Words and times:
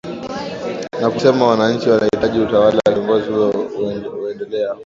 na 1.01 1.09
kusema 1.09 1.47
wananchi 1.47 1.89
wanahitaji 1.89 2.39
utawala 2.39 2.81
kiongozi 2.85 3.29
huyo 3.29 3.49
uendelea 4.23 4.75